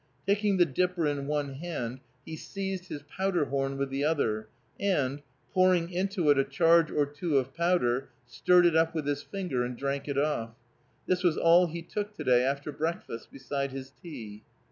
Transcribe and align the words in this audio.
Taking 0.25 0.57
the 0.57 0.65
dipper 0.65 1.05
in 1.05 1.27
one 1.27 1.53
hand 1.53 1.99
he 2.25 2.35
seized 2.35 2.87
his 2.87 3.03
powder 3.03 3.45
horn 3.45 3.77
with 3.77 3.91
the 3.91 4.03
other, 4.03 4.49
and, 4.79 5.21
pouring 5.53 5.91
into 5.91 6.31
it 6.31 6.39
a 6.39 6.43
charge 6.43 6.89
or 6.89 7.05
two 7.05 7.37
of 7.37 7.53
powder, 7.53 8.09
stirred 8.25 8.65
it 8.65 8.75
up 8.75 8.95
with 8.95 9.05
his 9.05 9.21
finger, 9.21 9.63
and 9.63 9.77
drank 9.77 10.07
it 10.07 10.17
off. 10.17 10.55
This 11.05 11.21
was 11.21 11.37
all 11.37 11.67
he 11.67 11.83
took 11.83 12.15
to 12.15 12.23
day 12.23 12.43
after 12.43 12.71
breakfast 12.71 13.31
beside 13.31 13.73
his 13.73 13.91
tea. 13.91 14.41